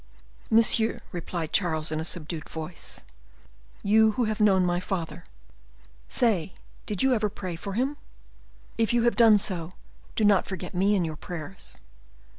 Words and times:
"Monsieur," 0.49 0.99
replied 1.11 1.53
Charles 1.53 1.91
II., 1.91 1.97
in 1.97 1.99
a 1.99 2.03
subdued 2.05 2.49
voice, 2.49 3.01
"you 3.83 4.13
who 4.13 4.23
have 4.23 4.39
known 4.39 4.65
my 4.65 4.79
father, 4.79 5.25
say, 6.09 6.53
did 6.87 7.03
you 7.03 7.13
ever 7.13 7.29
pray 7.29 7.55
for 7.55 7.73
him? 7.73 7.97
If 8.79 8.93
you 8.93 9.03
have 9.03 9.15
done 9.15 9.37
so, 9.37 9.73
do 10.15 10.25
not 10.25 10.47
forget 10.47 10.73
me 10.73 10.95
in 10.95 11.05
your 11.05 11.17
prayers. 11.17 11.81